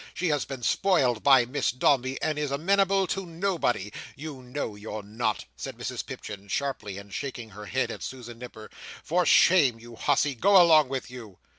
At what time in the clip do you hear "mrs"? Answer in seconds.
5.77-6.03